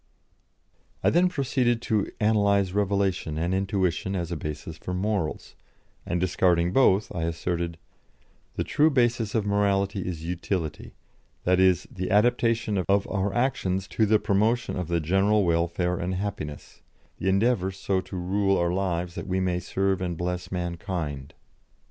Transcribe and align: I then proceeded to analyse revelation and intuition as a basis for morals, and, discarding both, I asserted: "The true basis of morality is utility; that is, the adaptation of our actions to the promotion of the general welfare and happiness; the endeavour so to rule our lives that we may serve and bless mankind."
I 1.03 1.11
then 1.11 1.29
proceeded 1.29 1.79
to 1.83 2.09
analyse 2.19 2.71
revelation 2.71 3.37
and 3.37 3.53
intuition 3.53 4.15
as 4.15 4.31
a 4.31 4.35
basis 4.35 4.75
for 4.79 4.95
morals, 4.95 5.53
and, 6.07 6.19
discarding 6.19 6.73
both, 6.73 7.13
I 7.15 7.21
asserted: 7.25 7.77
"The 8.55 8.63
true 8.63 8.89
basis 8.89 9.35
of 9.35 9.45
morality 9.45 9.99
is 10.07 10.23
utility; 10.23 10.95
that 11.43 11.59
is, 11.59 11.83
the 11.91 12.09
adaptation 12.09 12.79
of 12.89 13.07
our 13.07 13.31
actions 13.31 13.87
to 13.89 14.07
the 14.07 14.17
promotion 14.17 14.75
of 14.75 14.87
the 14.87 14.99
general 14.99 15.45
welfare 15.45 15.97
and 15.97 16.15
happiness; 16.15 16.81
the 17.19 17.29
endeavour 17.29 17.69
so 17.69 18.01
to 18.01 18.15
rule 18.15 18.57
our 18.57 18.73
lives 18.73 19.13
that 19.13 19.27
we 19.27 19.39
may 19.39 19.59
serve 19.59 20.01
and 20.01 20.17
bless 20.17 20.51
mankind." 20.51 21.35